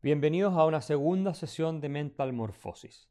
[0.00, 3.10] Bienvenidos a una segunda sesión de Mental Morphosis.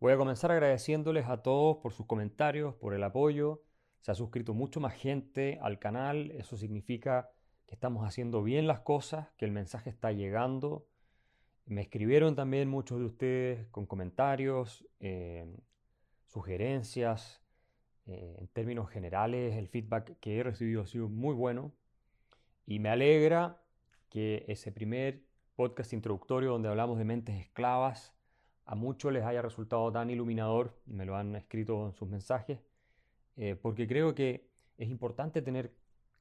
[0.00, 3.62] Voy a comenzar agradeciéndoles a todos por sus comentarios, por el apoyo.
[4.00, 6.30] Se ha suscrito mucho más gente al canal.
[6.30, 7.28] Eso significa
[7.66, 10.86] que estamos haciendo bien las cosas, que el mensaje está llegando.
[11.66, 15.44] Me escribieron también muchos de ustedes con comentarios, eh,
[16.28, 17.42] sugerencias.
[18.06, 21.74] Eh, en términos generales, el feedback que he recibido ha sido muy bueno.
[22.64, 23.62] Y me alegra
[24.08, 28.14] que ese primer podcast introductorio donde hablamos de mentes esclavas,
[28.64, 32.60] a muchos les haya resultado tan iluminador, me lo han escrito en sus mensajes,
[33.36, 34.48] eh, porque creo que
[34.78, 35.74] es importante tener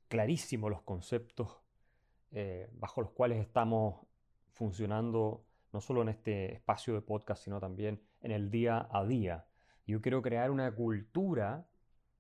[0.08, 1.62] clarísimos los conceptos
[2.32, 4.06] eh, bajo los cuales estamos
[4.52, 9.46] funcionando, no solo en este espacio de podcast, sino también en el día a día.
[9.88, 11.68] Yo quiero crear una cultura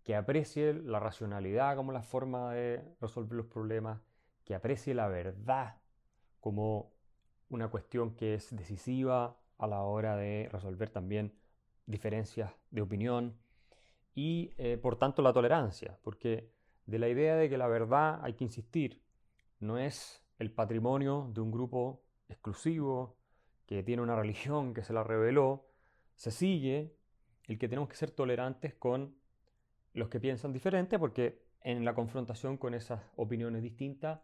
[0.03, 4.01] que aprecie la racionalidad como la forma de resolver los problemas,
[4.45, 5.77] que aprecie la verdad
[6.39, 6.91] como
[7.51, 11.33] una cuestión que es decisiva a la hora de resolver también
[11.85, 13.37] diferencias de opinión
[14.15, 16.51] y eh, por tanto la tolerancia, porque
[16.85, 19.03] de la idea de que la verdad hay que insistir,
[19.59, 23.17] no es el patrimonio de un grupo exclusivo
[23.65, 25.67] que tiene una religión que se la reveló,
[26.15, 26.95] se sigue
[27.47, 29.15] el que tenemos que ser tolerantes con
[29.93, 34.21] los que piensan diferente, porque en la confrontación con esas opiniones distintas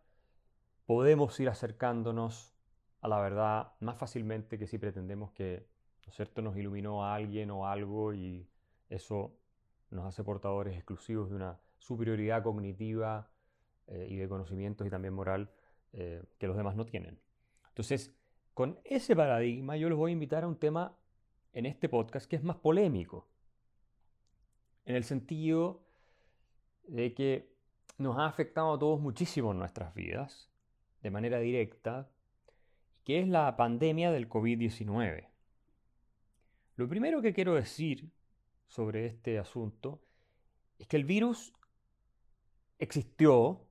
[0.85, 2.56] podemos ir acercándonos
[3.01, 5.67] a la verdad más fácilmente que si pretendemos que,
[6.05, 8.47] ¿no es cierto?, nos iluminó a alguien o algo y
[8.89, 9.37] eso
[9.91, 13.29] nos hace portadores exclusivos de una superioridad cognitiva
[13.87, 15.49] eh, y de conocimientos y también moral
[15.93, 17.19] eh, que los demás no tienen.
[17.69, 18.13] Entonces,
[18.53, 20.97] con ese paradigma yo los voy a invitar a un tema
[21.53, 23.27] en este podcast que es más polémico,
[24.85, 25.83] en el sentido
[26.87, 27.55] de que
[27.97, 30.49] nos ha afectado a todos muchísimo en nuestras vidas,
[31.01, 32.09] de manera directa,
[33.07, 35.29] que es la pandemia del COVID-19.
[36.75, 38.11] Lo primero que quiero decir
[38.67, 40.03] sobre este asunto
[40.77, 41.53] es que el virus
[42.79, 43.65] existió,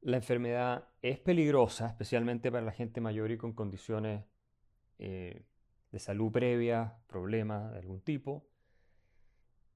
[0.00, 4.24] la enfermedad es peligrosa, especialmente para la gente mayor y con condiciones
[4.98, 5.44] eh,
[5.92, 8.48] de salud previas, problemas de algún tipo,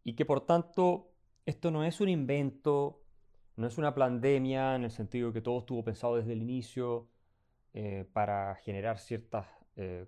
[0.04, 1.12] y que por tanto
[1.44, 3.04] esto no es un invento,
[3.56, 7.10] no es una pandemia en el sentido que todo estuvo pensado desde el inicio,
[7.74, 9.46] eh, para generar ciertas
[9.76, 10.06] eh,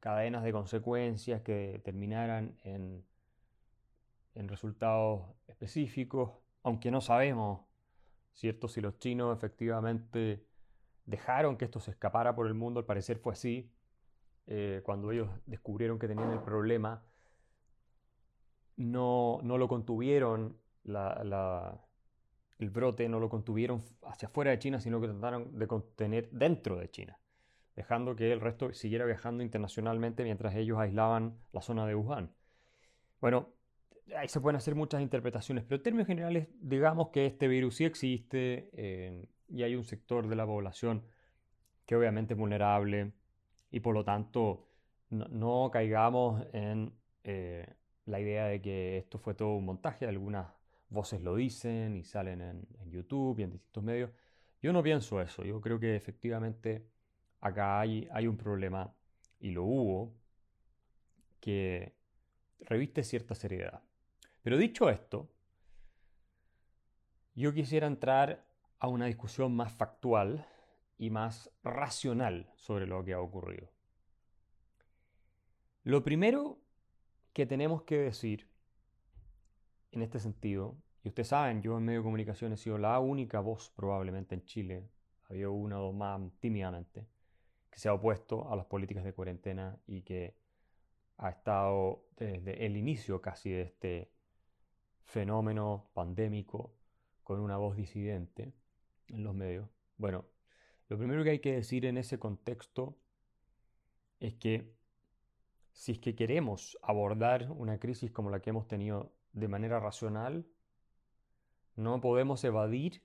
[0.00, 3.04] cadenas de consecuencias que terminaran en,
[4.34, 6.30] en, resultados específicos,
[6.62, 7.66] aunque no sabemos,
[8.34, 8.68] ¿cierto?
[8.68, 10.46] Si los chinos efectivamente
[11.06, 13.72] dejaron que esto se escapara por el mundo, al parecer fue así,
[14.46, 17.02] eh, cuando ellos descubrieron que tenían el problema,
[18.76, 21.80] no, no lo contuvieron la,
[22.58, 26.76] el brote no lo contuvieron hacia afuera de China, sino que trataron de contener dentro
[26.76, 27.18] de China,
[27.74, 32.32] dejando que el resto siguiera viajando internacionalmente mientras ellos aislaban la zona de Wuhan.
[33.20, 33.50] Bueno,
[34.16, 37.84] ahí se pueden hacer muchas interpretaciones, pero en términos generales, digamos que este virus sí
[37.84, 41.04] existe eh, y hay un sector de la población
[41.84, 43.12] que obviamente es vulnerable
[43.70, 44.66] y por lo tanto
[45.10, 46.92] no, caigamos en
[47.24, 47.66] eh,
[48.06, 50.06] la idea de que esto fue todo un montaje.
[50.06, 50.48] Algunas
[50.88, 54.10] voces lo dicen y salen en, YouTube y en distintos medios.
[54.62, 56.86] Yo no pienso eso, yo creo que efectivamente
[57.40, 58.94] acá hay, hay un problema,
[59.38, 60.14] y lo hubo,
[61.40, 61.94] que
[62.60, 63.82] reviste cierta seriedad.
[64.42, 65.30] Pero dicho esto,
[67.34, 68.46] yo quisiera entrar
[68.78, 70.46] a una discusión más factual
[70.98, 73.70] y más racional sobre lo que ha ocurrido.
[75.84, 76.58] Lo primero
[77.32, 78.48] que tenemos que decir
[79.92, 80.76] en este sentido.
[81.02, 84.44] Y ustedes saben, yo en medio de comunicación he sido la única voz probablemente en
[84.44, 84.88] Chile,
[85.28, 87.06] había una o dos más tímidamente,
[87.70, 90.36] que se ha opuesto a las políticas de cuarentena y que
[91.18, 94.10] ha estado desde el inicio casi de este
[95.04, 96.74] fenómeno pandémico
[97.22, 98.52] con una voz disidente
[99.08, 99.68] en los medios.
[99.96, 100.26] Bueno,
[100.88, 102.98] lo primero que hay que decir en ese contexto
[104.20, 104.74] es que
[105.72, 110.46] si es que queremos abordar una crisis como la que hemos tenido de manera racional,
[111.76, 113.02] no podemos evadir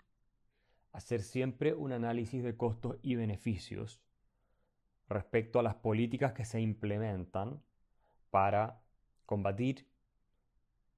[0.94, 4.01] hacer siempre un análisis de costos y beneficios
[5.10, 7.62] respecto a las políticas que se implementan
[8.30, 8.81] para
[9.25, 9.86] combatir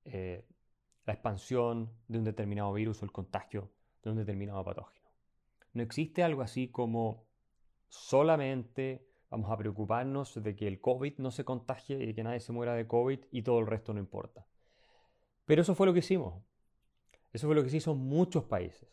[0.06, 0.46] eh,
[1.06, 3.72] la expansión de un determinado virus o el contagio
[4.04, 5.10] de un determinado patógeno.
[5.74, 7.26] No existe algo así como
[7.88, 12.52] solamente vamos a preocuparnos de que el COVID no se contagie y que nadie se
[12.52, 14.46] muera de COVID y todo el resto no importa.
[15.46, 16.42] Pero eso fue lo que hicimos.
[17.32, 18.88] Eso fue lo que se hizo en muchos países.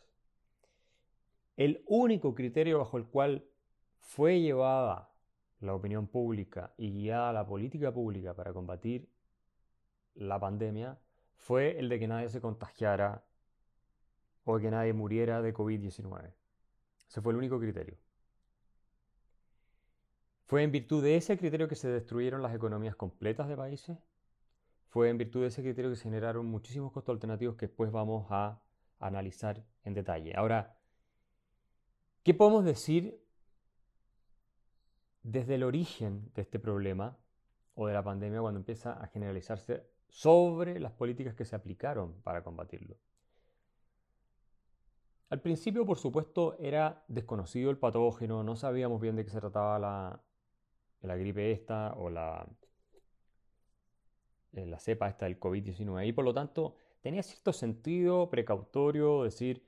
[1.57, 3.45] El único criterio bajo el cual
[3.99, 5.11] fue llevada
[5.59, 9.07] la opinión pública y guiada la política pública para combatir
[10.15, 10.97] la pandemia
[11.35, 13.23] fue el de que nadie se contagiara
[14.43, 16.33] o que nadie muriera de COVID-19.
[17.07, 17.97] Ese fue el único criterio.
[20.45, 23.97] Fue en virtud de ese criterio que se destruyeron las economías completas de países.
[24.91, 28.27] Fue en virtud de ese criterio que se generaron muchísimos costos alternativos que después vamos
[28.29, 28.61] a
[28.99, 30.33] analizar en detalle.
[30.35, 30.77] Ahora,
[32.23, 33.23] ¿qué podemos decir
[35.23, 37.17] desde el origen de este problema
[37.73, 42.43] o de la pandemia cuando empieza a generalizarse sobre las políticas que se aplicaron para
[42.43, 42.97] combatirlo?
[45.29, 49.79] Al principio, por supuesto, era desconocido el patógeno, no sabíamos bien de qué se trataba
[49.79, 50.21] la,
[51.01, 52.45] la gripe esta o la,
[54.53, 59.63] la cepa esta del COVID-19 y por lo tanto tenía cierto sentido precautorio decir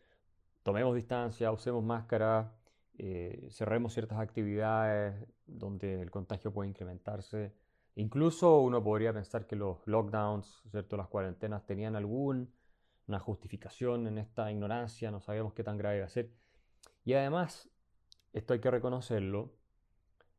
[0.63, 2.55] tomemos distancia, usemos máscara,
[2.97, 7.53] eh, cerremos ciertas actividades donde el contagio puede incrementarse.
[7.95, 10.97] Incluso uno podría pensar que los lockdowns, ¿cierto?
[10.97, 12.47] las cuarentenas tenían alguna
[13.19, 16.31] justificación en esta ignorancia, no sabíamos qué tan grave iba a ser.
[17.05, 17.69] Y además,
[18.31, 19.53] esto hay que reconocerlo,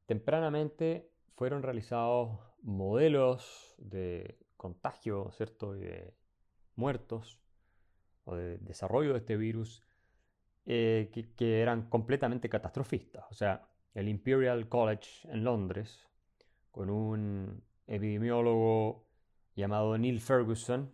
[0.06, 5.76] tempranamente fueron realizados modelos de contagio, ¿cierto?
[5.76, 6.14] Y de
[6.74, 7.38] muertos
[8.24, 9.82] o de desarrollo de este virus
[10.66, 13.24] eh, que, eran completamente catastrofistas.
[13.30, 16.08] O sea, el Imperial College en Londres,
[16.70, 19.06] con un epidemiólogo
[19.54, 20.90] llamado Neil Ferguson,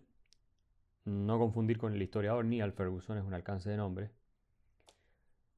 [1.05, 4.11] no confundir con el historiador Neil Ferguson, es un alcance de nombre,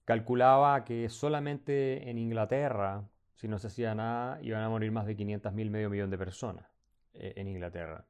[0.05, 5.17] calculaba que solamente en Inglaterra si no se hacía nada, iban a morir más de
[5.17, 6.67] 500.000, medio millón de personas
[7.15, 8.07] eh, en Inglaterra.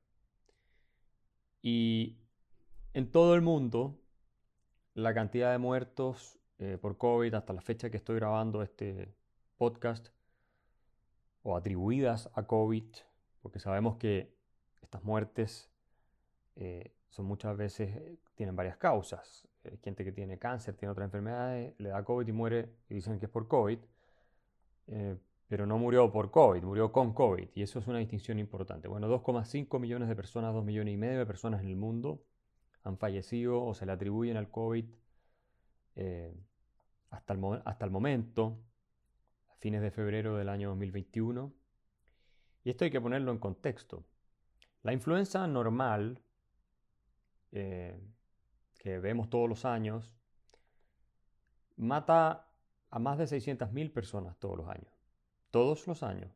[1.63, 2.19] Y
[2.95, 3.99] en todo el mundo,
[4.95, 9.15] la cantidad de muertos eh, por COVID hasta la fecha que estoy grabando este
[9.57, 10.09] podcast,
[11.43, 12.85] o atribuidas a COVID,
[13.41, 14.37] porque sabemos que
[14.81, 15.71] estas muertes
[16.57, 17.91] eh, son muchas veces,
[18.35, 19.49] tienen varias causas.
[19.65, 23.19] Hay gente que tiene cáncer, tiene otras enfermedades, le da COVID y muere y dicen
[23.19, 23.79] que es por COVID.
[24.89, 25.17] Eh,
[25.49, 28.89] pero no murió por COVID, murió con COVID, y eso es una distinción importante.
[28.89, 32.25] Bueno, 2,5 millones de personas, 2 millones y medio de personas en el mundo
[32.85, 34.87] han fallecido o se le atribuyen al COVID
[35.97, 36.35] eh,
[37.11, 38.59] hasta, el hasta el momento,
[39.51, 41.53] a fines de febrero del año 2021.
[42.65, 44.05] Y esto hay que ponerlo en contexto.
[44.83, 46.23] La influenza normal,
[47.53, 48.01] eh,
[48.79, 50.13] que vemos todos los años,
[51.77, 52.52] mata
[52.93, 54.93] a más de 600.000 personas todos los años.
[55.51, 56.31] Todos los años.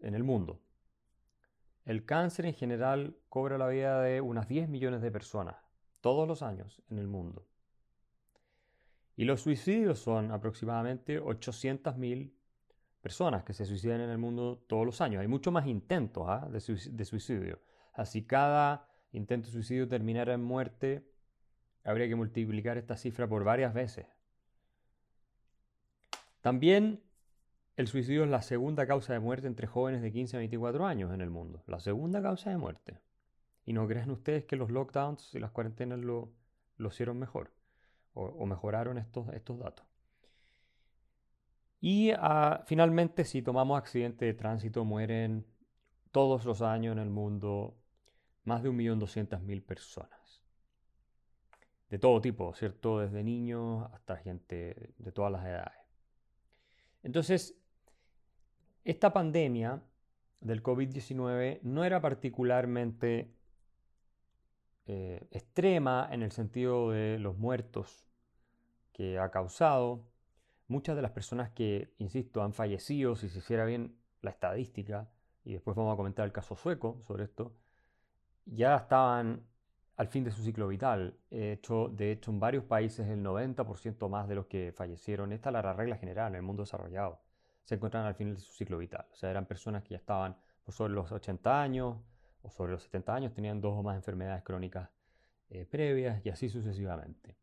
[0.00, 0.60] En el mundo.
[1.84, 5.56] El cáncer en general cobra la vida de unas 10 millones de personas.
[6.00, 7.46] Todos los años en el mundo.
[9.16, 12.32] Y los suicidios son aproximadamente 800.000
[13.02, 15.20] personas que se suicidan en el mundo todos los años.
[15.20, 16.48] Hay mucho más intentos ¿ah?
[16.50, 17.60] de, suicidio.
[17.92, 21.06] Así cada intento de suicidio terminara en muerte,
[21.84, 24.06] habría que multiplicar esta cifra por varias veces.
[26.44, 27.02] También
[27.74, 31.10] el suicidio es la segunda causa de muerte entre jóvenes de 15 a 24 años
[31.14, 31.64] en el mundo.
[31.66, 33.00] La segunda causa de muerte.
[33.64, 36.34] ¿Y no creen ustedes que los lockdowns y las cuarentenas lo,
[36.76, 37.50] hicieron mejor?
[38.12, 39.86] O, mejoraron estos, estos datos.
[41.80, 45.46] Y ah, finalmente, si tomamos accidentes de tránsito, mueren
[46.12, 47.74] todos los años en el mundo
[48.44, 50.42] más de 1.200.000 personas.
[51.88, 52.98] De todo tipo, ¿cierto?
[52.98, 55.83] Desde niños hasta gente de todas las edades.
[57.04, 57.56] Entonces,
[58.82, 59.82] esta pandemia
[60.40, 63.30] del COVID-19 no era particularmente
[64.86, 68.08] eh, extrema en el sentido de los muertos
[68.92, 70.06] que ha causado.
[70.66, 75.10] Muchas de las personas que, insisto, han fallecido, si se hiciera bien la estadística,
[75.44, 77.54] y después vamos a comentar el caso sueco sobre esto,
[78.46, 79.46] ya estaban
[79.96, 81.16] al fin de su ciclo vital.
[81.30, 85.62] Hecho, de hecho, en varios países el 90% más de los que fallecieron, esta era
[85.62, 87.20] la regla general en el mundo desarrollado,
[87.64, 89.06] se encontraban al fin de su ciclo vital.
[89.12, 91.96] O sea, eran personas que ya estaban por sobre los 80 años
[92.42, 94.90] o sobre los 70 años, tenían dos o más enfermedades crónicas
[95.50, 97.36] eh, previas y así sucesivamente.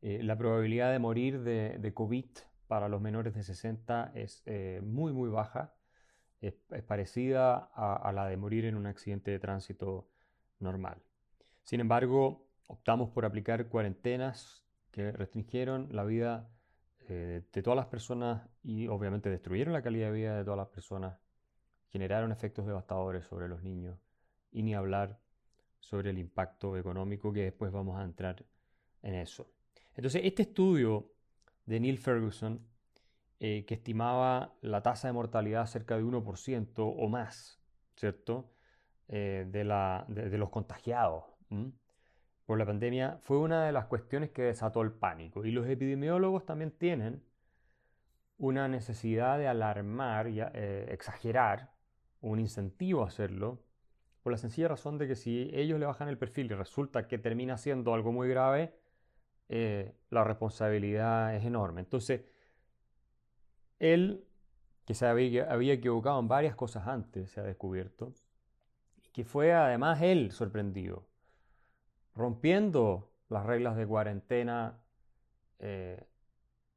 [0.00, 2.26] Eh, la probabilidad de morir de, COVID
[2.66, 5.74] para los menores de 60 es eh, muy, muy baja.
[6.40, 6.54] Es,
[6.86, 10.08] parecida a la de morir en un accidente de tránsito
[10.58, 11.00] normal.
[11.64, 16.50] Sin embargo, optamos por aplicar cuarentenas que restringieron la vida
[17.08, 20.68] eh, de todas las personas y obviamente destruyeron la calidad de vida de todas las
[20.68, 21.18] personas,
[21.88, 23.98] generaron efectos devastadores sobre los niños
[24.50, 25.18] y ni hablar
[25.80, 28.44] sobre el impacto económico que después vamos a entrar
[29.02, 29.50] en eso.
[29.94, 31.12] Entonces, este estudio
[31.66, 32.66] de Neil Ferguson,
[33.40, 37.60] eh, que estimaba la tasa de mortalidad cerca de 1% o más,
[37.96, 38.52] ¿cierto?
[39.08, 39.64] Eh, de,
[40.38, 41.24] los contagiados
[42.46, 45.44] por la pandemia, fue una de las cuestiones que desató el pánico.
[45.44, 47.22] Y los epidemiólogos también tienen
[48.38, 51.70] una necesidad de alarmar y eh, exagerar,
[52.20, 53.62] un incentivo a hacerlo,
[54.22, 57.18] por la sencilla razón de que si ellos le bajan el perfil y resulta que
[57.18, 58.74] termina siendo algo muy grave,
[59.48, 61.80] eh, la responsabilidad es enorme.
[61.80, 62.22] Entonces,
[63.78, 64.24] él,
[64.86, 68.14] que se había, había, equivocado en varias cosas antes, se ha descubierto,
[69.04, 71.06] y que fue además él sorprendido,
[72.14, 74.78] rompiendo las reglas de cuarentena
[75.58, 76.04] eh,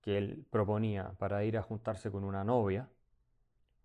[0.02, 2.90] que él proponía para ir a juntarse con una novia.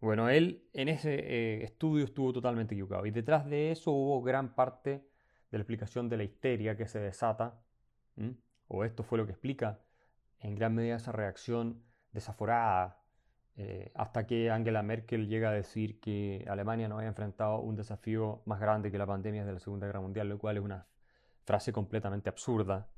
[0.00, 4.54] Bueno, él en ese eh, estudio estuvo totalmente equivocado y detrás de eso hubo gran
[4.54, 5.06] parte
[5.50, 7.60] de la explicación de la histeria que se desata,
[8.68, 9.80] o esto fue lo que explica
[10.38, 13.02] en gran medida esa reacción desaforada,
[13.56, 18.42] eh, hasta que Angela Merkel llega a decir que Alemania no había enfrentado un desafío
[18.46, 20.86] más grande que la pandemia de la Segunda Guerra Mundial, lo cual es una
[21.50, 22.88] frase completamente absurda.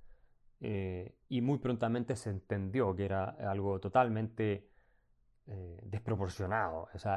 [0.61, 4.68] Eh, y muy prontamente se entendió que era algo totalmente
[5.47, 6.88] eh, desproporcionado.
[6.94, 7.16] O sea,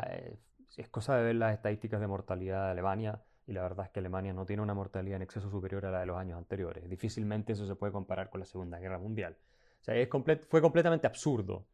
[0.78, 4.00] es cosa de ver las estadísticas de mortalidad de Alemania y la verdad es que
[4.00, 6.90] Alemania no tiene una mortalidad en exceso superior a la de los años anteriores.
[6.90, 9.38] Difícilmente eso se puede comparar con la Segunda Guerra Mundial.
[9.82, 10.10] O sea, es
[10.50, 11.68] fue completamente absurdo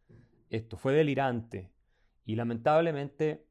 [0.50, 1.72] esto, fue delirante.
[2.26, 3.46] Y lamentablemente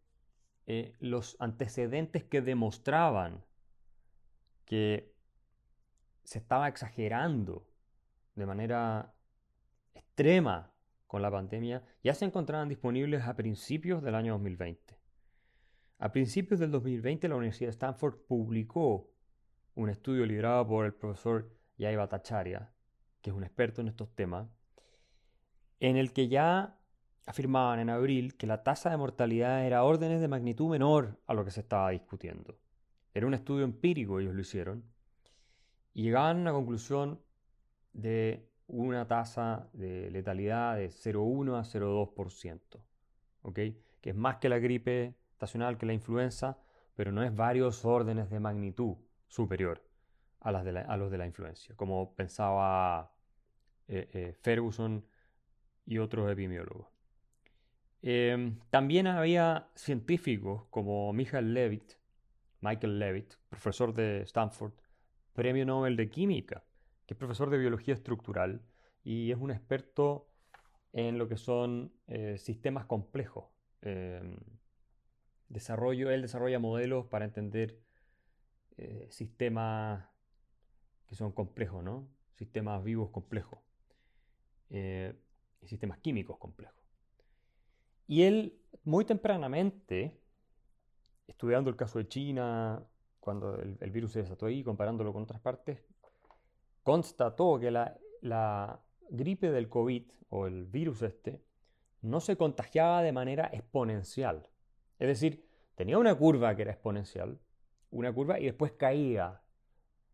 [0.67, 3.45] eh, los antecedentes que demostraban
[4.67, 5.10] que
[6.31, 7.67] se estaba exagerando
[8.37, 9.13] de manera
[9.95, 10.73] extrema
[11.09, 14.97] con la pandemia ya se encontraban disponibles a principios del año 2020.
[15.99, 19.11] A principios del 2020 la Universidad de Stanford publicó
[19.75, 22.73] un estudio liderado por el profesor Yai Bhattacharya,
[23.23, 24.47] que es un experto en estos temas,
[25.81, 26.79] en el que ya
[27.27, 31.45] afirmaban en abril que la tasa de mortalidad era órdenes de magnitud menor a lo
[31.45, 32.57] que se estaba discutiendo.
[33.15, 34.85] Era un estudio empírico, ellos lo hicieron,
[35.93, 37.21] llegaban a una conclusión
[37.93, 42.61] de una tasa de letalidad de 0,1 a 0,2%,
[43.43, 43.55] ¿ok?
[43.55, 46.59] que es más que la gripe estacional, que la influenza,
[46.95, 49.83] pero no es varios órdenes de magnitud superior
[50.41, 53.13] a los de la influencia, como pensaba
[53.89, 55.05] eh, eh, Ferguson
[55.85, 56.89] y otros epidemiólogos.
[58.03, 61.95] Em, también había científicos como Michael Levitt,
[62.61, 64.73] Michael Levitt, profesor de Stanford,
[65.33, 66.65] premio Nobel de Química,
[67.07, 68.63] que es profesor de biología estructural
[69.03, 70.29] y es un experto
[70.93, 73.47] en lo que son eh, sistemas complejos.
[73.83, 74.37] Em,
[75.49, 77.79] desarrollo, él desarrolla modelos para entender
[78.77, 80.09] eh, sistemas
[81.07, 82.09] que son complejos, ¿no?
[82.37, 83.59] Sistemas vivos complejos
[84.71, 85.15] eh,
[85.61, 86.81] y sistemas químicos complejos.
[88.07, 90.21] Y él, muy tempranamente,
[91.27, 92.85] estudiando el caso de China,
[93.21, 95.85] cuando el, virus se desató ahí, comparándolo con otras partes,
[96.83, 101.43] constató que la, gripe del COVID o el virus este
[102.01, 104.49] no se contagiaba de manera exponencial.
[104.99, 107.39] Es decir, tenía una curva que era exponencial,
[107.91, 109.43] una curva y después caía.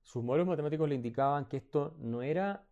[0.02, 2.66] Sus modelos matemáticos le indicaban que esto no era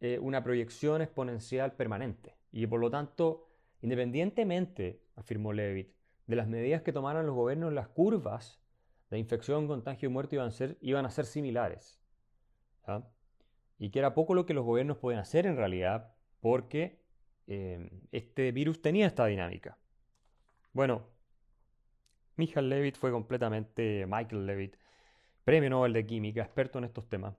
[0.00, 2.36] eh, una proyección exponencial permanente.
[2.52, 3.48] Y por lo tanto,
[3.80, 5.97] independientemente, afirmó Levitt,
[6.28, 8.60] de las medidas que tomaran los gobiernos, las curvas
[9.10, 11.98] de infección, contagio y muerte iban a ser, iban a ser similares.
[13.78, 17.00] Y que era poco lo que los gobiernos podían hacer en realidad, porque
[17.46, 19.78] eh, este virus tenía esta dinámica.
[20.72, 21.06] Bueno,
[22.36, 24.76] Michael Levitt fue completamente, Michael Levitt,
[25.44, 27.34] premio Nobel de Química, experto en estos temas.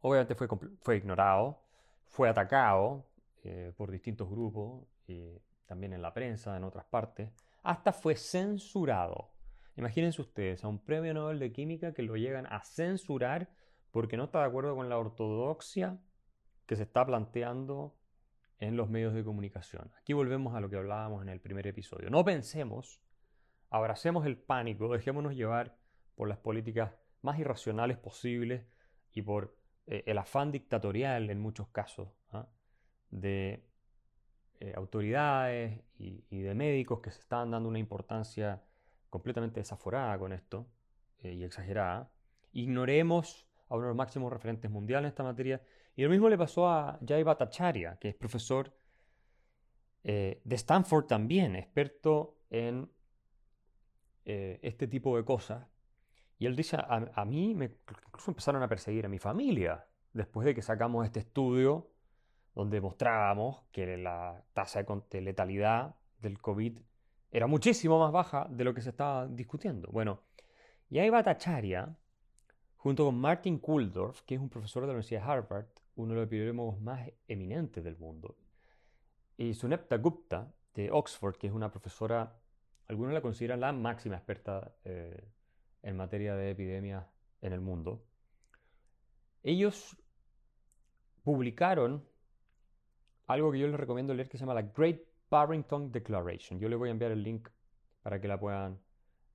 [0.00, 0.48] Obviamente fue,
[0.82, 1.62] fue ignorado,
[2.06, 3.06] fue atacado
[3.44, 7.30] eh, por distintos grupos, y también en la prensa, en otras partes,
[7.64, 9.32] hasta fue censurado.
[9.76, 13.50] Imagínense ustedes a un premio Nobel de Química que lo llegan a censurar
[13.90, 15.98] porque no está de acuerdo con la ortodoxia
[16.66, 17.96] que se está planteando
[18.58, 19.90] en los medios de comunicación.
[19.98, 22.10] Aquí volvemos a lo que hablábamos en el primer episodio.
[22.10, 23.02] No pensemos,
[23.70, 25.76] abracemos el pánico, dejémonos llevar
[26.14, 26.92] por las políticas
[27.22, 28.66] más irracionales posibles
[29.12, 29.56] y por
[29.86, 32.46] eh, el afán dictatorial en muchos casos ¿ah?
[33.10, 33.66] de
[34.60, 38.62] eh, autoridades y, de médicos que se estaban dando una importancia
[39.10, 40.66] completamente desaforada con esto
[41.18, 42.10] eh, y exagerada.
[42.52, 45.62] Ignoremos a uno de los máximos referentes mundiales en esta materia.
[45.96, 48.72] Y lo mismo le pasó a Jay Bhattacharya, que es profesor
[50.02, 52.90] de Stanford también, experto en
[54.24, 55.66] este tipo de cosas.
[56.38, 60.54] Y él dice, a, mí me, incluso empezaron a perseguir a mi familia después de
[60.54, 61.93] que sacamos este estudio
[62.54, 66.78] donde mostrábamos que la tasa de letalidad del COVID
[67.30, 69.88] era muchísimo más baja de lo que se estaba discutiendo.
[69.90, 70.20] Bueno,
[70.88, 71.96] y ahí Bhattacharya,
[72.76, 76.20] junto con Martin Kulldorff, que es un profesor de la Universidad de Harvard, uno de
[76.20, 78.36] los epidemiólogos más eminentes del mundo,
[79.36, 82.36] y Sunepta Gupta, de Oxford, que es una profesora,
[82.86, 85.28] algunos la consideran la máxima experta eh,
[85.82, 87.04] en materia de epidemias
[87.40, 88.04] en el mundo,
[89.42, 89.96] ellos
[91.22, 92.04] publicaron
[93.26, 95.00] algo que yo les recomiendo leer que se llama la Great
[95.30, 96.58] Barrington Declaration.
[96.60, 97.48] Yo les voy a enviar el link
[98.02, 98.78] para que la puedan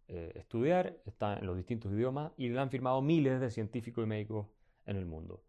[0.07, 1.01] eh, estudiar.
[1.05, 4.47] Está en los distintos idiomas y la han firmado miles de científicos y médicos
[4.85, 5.43] en el mundo.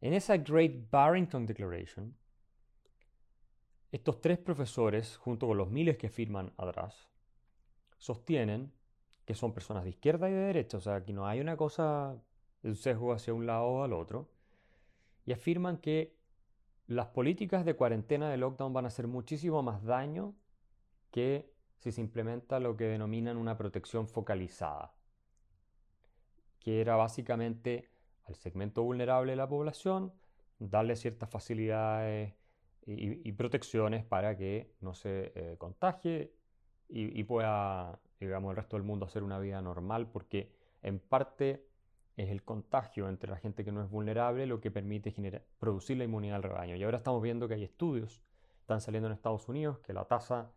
[0.00, 2.14] En esa Great Barrington Declaration,
[3.90, 7.08] estos tres profesores, junto con los miles que firman atrás,
[7.96, 8.72] sostienen
[9.24, 12.20] que son personas de izquierda y de derecha, o sea, aquí no hay una cosa,
[12.62, 14.28] un sesgo hacia un lado o al otro,
[15.24, 16.13] y afirman que
[16.86, 20.34] las políticas de cuarentena de lockdown van a hacer muchísimo más daño
[21.10, 24.94] que si se implementa lo que denominan una protección focalizada,
[26.60, 27.90] que era básicamente
[28.24, 30.12] al segmento vulnerable de la población
[30.58, 32.34] darle ciertas facilidades
[32.86, 36.32] y, protecciones para que no se eh, contagie
[36.88, 41.66] y, y, pueda, digamos, el resto del mundo hacer una vida normal, porque en parte
[42.16, 45.96] es el contagio entre la gente que no es vulnerable lo que permite generar, producir
[45.96, 46.76] la inmunidad del rebaño.
[46.76, 48.22] Y ahora estamos viendo que hay estudios,
[48.60, 50.52] están saliendo en Estados Unidos, que la tasa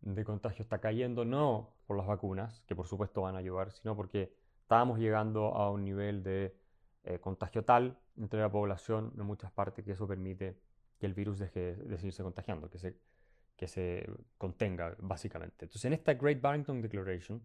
[0.00, 3.96] de contagio está cayendo no por las vacunas, que por supuesto van a ayudar, sino
[3.96, 6.56] porque estábamos llegando a un nivel de
[7.04, 10.56] eh, contagio tal entre la población en muchas partes que eso permite
[10.98, 12.96] que el virus deje de seguirse contagiando, que se,
[13.56, 15.66] que se contenga básicamente.
[15.66, 17.42] Entonces en esta Great Barrington Declaration,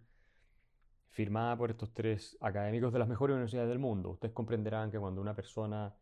[1.12, 4.10] firmada por estos tres académicos de las mejores universidades del mundo.
[4.10, 5.94] Ustedes comprenderán que cuando una persona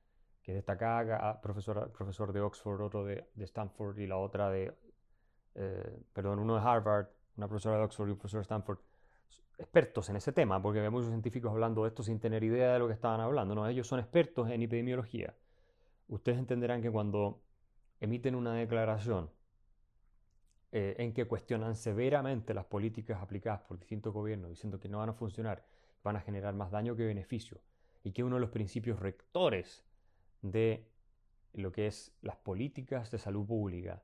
[0.44, 4.74] que destaca, ah, profesor, profesor de Oxford, otro de, Stanford y la otra de,
[5.56, 8.80] eh, perdón, uno de Harvard, una profesora de Oxford y un profesor de Stanford,
[9.58, 12.80] expertos en ese tema, porque había muchos científicos hablando de esto sin tener idea de
[12.80, 13.56] lo que estaban hablando.
[13.56, 15.34] No, ellos son expertos en epidemiología.
[16.08, 17.42] Ustedes entenderán que cuando
[18.00, 19.30] emiten una declaración
[20.72, 25.10] eh, en que cuestionan severamente las políticas aplicadas por distintos gobiernos, diciendo que no van
[25.10, 25.66] a funcionar,
[26.04, 27.60] van a generar más daño que beneficio,
[28.04, 29.84] y que uno de los principios rectores
[30.42, 30.88] de
[31.54, 34.04] lo que es las políticas de salud pública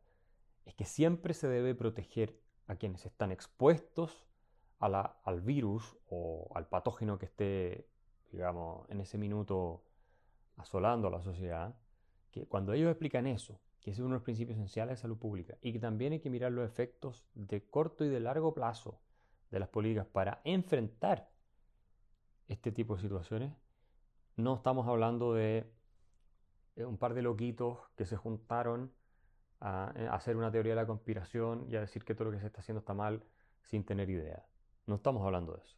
[0.66, 4.26] es que siempre se debe proteger a quienes están expuestos
[4.80, 7.88] al virus o al patógeno que esté,
[8.32, 9.84] digamos, en ese minuto
[10.58, 11.76] asolando a la sociedad,
[12.32, 15.60] que cuando ellos explican eso, que es uno de los principios esenciales de salud pública,
[15.62, 19.00] y que también hay que mirar los efectos de corto y de largo plazo
[19.52, 21.30] de las políticas para enfrentar
[22.48, 23.54] este tipo de situaciones.
[24.38, 25.72] No estamos hablando de
[26.78, 28.92] un par de loquitos que se juntaron
[29.60, 32.48] a, hacer una teoría de la conspiración y a decir que todo lo que se
[32.48, 33.24] está haciendo está mal
[33.62, 34.48] sin tener idea.
[34.88, 35.78] No estamos hablando de eso.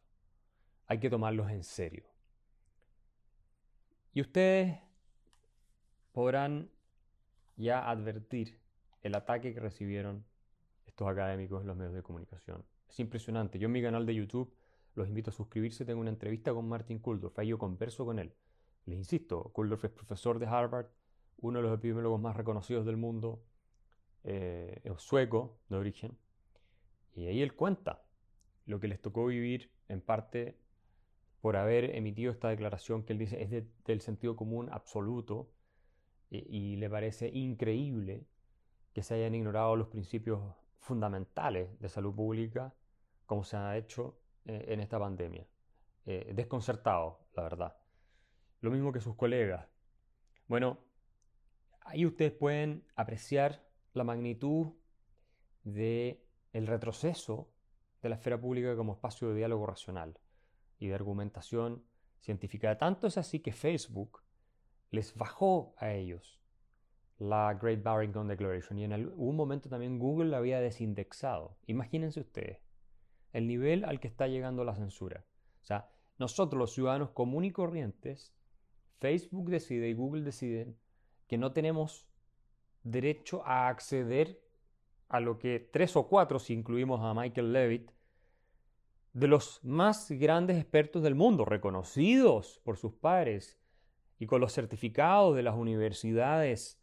[0.86, 2.06] Hay que tomarlos en serio.
[4.14, 4.80] Y ustedes
[6.12, 6.70] podrán
[7.58, 8.60] ya advertir
[9.02, 10.24] el ataque que recibieron
[10.86, 12.64] estos académicos en los medios de comunicación.
[12.88, 13.58] Es impresionante.
[13.58, 14.54] Yo en mi canal de YouTube
[14.94, 15.84] los invito a suscribirse.
[15.84, 17.38] Tengo una entrevista con Martin Kulldorff.
[17.38, 18.32] Ahí yo converso con él.
[18.86, 20.86] Les insisto, Kulldorff es profesor de Harvard,
[21.38, 23.44] uno de los epidemiólogos más reconocidos del mundo,
[24.24, 26.16] eh, es sueco de origen.
[27.14, 28.04] Y ahí él cuenta
[28.64, 30.58] lo que les tocó vivir en parte
[31.40, 35.50] por haber emitido esta declaración que él dice es del sentido común absoluto
[36.30, 38.26] y, le parece increíble
[38.92, 40.40] que se hayan ignorado los principios
[40.78, 42.74] fundamentales de salud pública
[43.26, 45.46] como se ha hecho eh, en esta pandemia.
[46.06, 47.76] Eh, desconcertado, la verdad.
[48.60, 49.66] Lo mismo que sus colegas.
[50.46, 50.78] Bueno,
[51.80, 54.72] ahí ustedes pueden apreciar la magnitud
[55.64, 57.52] de el retroceso
[58.02, 60.18] de la esfera pública como espacio de diálogo racional
[60.78, 61.84] y de argumentación
[62.20, 62.78] científica.
[62.78, 64.22] Tanto es así que Facebook
[64.90, 66.40] les bajó a ellos
[67.18, 71.56] la Great Barrington Declaration y en algún momento también Google la había desindexado.
[71.66, 72.58] Imagínense ustedes
[73.32, 75.24] el nivel al que está llegando la censura.
[75.62, 78.34] O sea, nosotros los ciudadanos comunes y corrientes,
[78.98, 80.78] Facebook decide y Google deciden
[81.26, 82.08] que no tenemos
[82.82, 84.40] derecho a acceder
[85.08, 87.90] a lo que tres o cuatro, si incluimos a Michael Levitt,
[89.12, 93.58] de los más grandes expertos del mundo, reconocidos por sus pares
[94.18, 96.80] y con los certificados de las universidades